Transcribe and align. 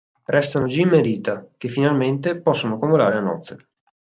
Restano 0.35 0.65
Jim 0.65 0.95
e 0.95 0.99
Rita 1.03 1.47
che, 1.57 1.69
finalmente, 1.69 2.41
possono 2.41 2.79
convolare 2.79 3.17
a 3.17 3.21
nozze. 3.21 3.69